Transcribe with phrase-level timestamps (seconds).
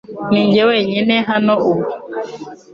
[0.31, 1.85] Ninjye wenyine hano ubu.